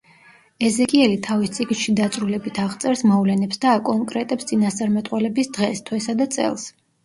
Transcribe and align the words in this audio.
ეზეკიელი 0.69 1.19
თავის 1.27 1.51
წიგნში 1.57 1.93
დაწვრილებით 1.99 2.59
აღწერს 2.65 3.05
მოვლენებს 3.11 3.63
და 3.67 3.77
აკონკრეტებს 3.83 4.51
წინასწარმეტყველების 4.55 5.55
დღეს, 5.61 5.89
თვესა 5.93 6.21
და 6.23 6.33
წელს. 6.37 6.71